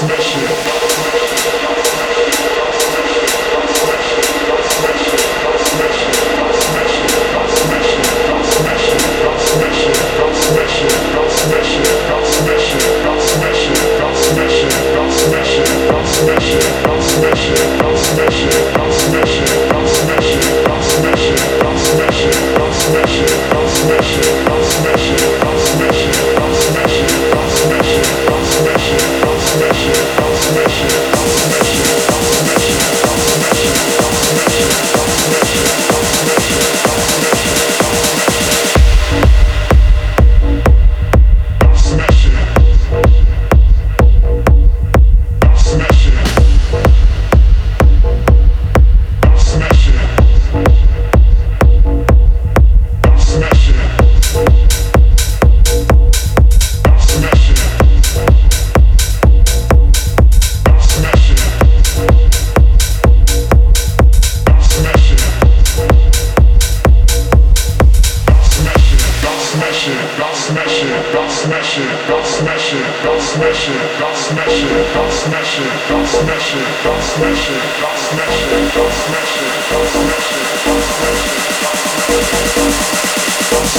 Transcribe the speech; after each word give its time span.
destination. 0.00 0.39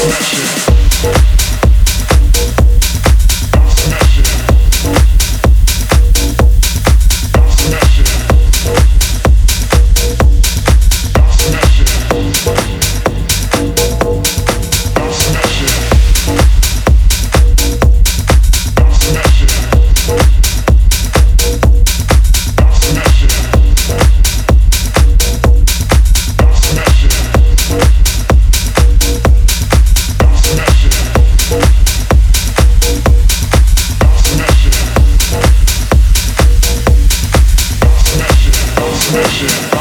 Smash 0.02 0.70
it. 0.70 0.81
Smash 38.94 39.44
it. 39.44 39.72